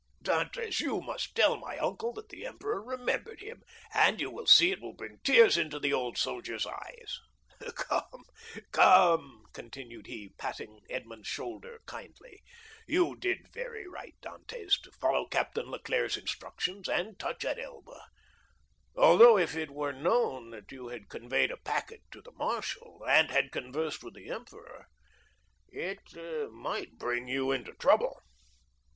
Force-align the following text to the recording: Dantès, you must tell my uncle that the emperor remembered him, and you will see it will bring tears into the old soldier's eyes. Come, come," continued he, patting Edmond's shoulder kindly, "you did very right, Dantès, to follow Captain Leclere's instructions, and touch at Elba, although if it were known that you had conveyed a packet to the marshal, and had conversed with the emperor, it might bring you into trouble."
Dantès, 0.23 0.79
you 0.79 0.99
must 0.99 1.35
tell 1.35 1.57
my 1.57 1.77
uncle 1.77 2.11
that 2.13 2.29
the 2.29 2.43
emperor 2.43 2.81
remembered 2.81 3.39
him, 3.39 3.61
and 3.93 4.19
you 4.19 4.31
will 4.31 4.47
see 4.47 4.71
it 4.71 4.81
will 4.81 4.95
bring 4.95 5.19
tears 5.23 5.57
into 5.59 5.77
the 5.77 5.93
old 5.93 6.17
soldier's 6.17 6.65
eyes. 6.65 7.19
Come, 7.75 8.23
come," 8.71 9.43
continued 9.53 10.07
he, 10.07 10.29
patting 10.39 10.79
Edmond's 10.89 11.27
shoulder 11.27 11.81
kindly, 11.85 12.41
"you 12.87 13.15
did 13.15 13.53
very 13.53 13.87
right, 13.87 14.15
Dantès, 14.23 14.81
to 14.81 14.91
follow 14.91 15.27
Captain 15.27 15.67
Leclere's 15.67 16.17
instructions, 16.17 16.89
and 16.89 17.19
touch 17.19 17.45
at 17.45 17.59
Elba, 17.59 18.07
although 18.95 19.37
if 19.37 19.55
it 19.55 19.69
were 19.69 19.93
known 19.93 20.49
that 20.49 20.71
you 20.71 20.87
had 20.87 21.09
conveyed 21.09 21.51
a 21.51 21.57
packet 21.57 22.01
to 22.09 22.23
the 22.23 22.31
marshal, 22.31 23.03
and 23.07 23.29
had 23.29 23.51
conversed 23.51 24.03
with 24.03 24.15
the 24.15 24.31
emperor, 24.31 24.87
it 25.69 26.51
might 26.51 26.97
bring 26.97 27.27
you 27.27 27.51
into 27.51 27.71
trouble." 27.73 28.19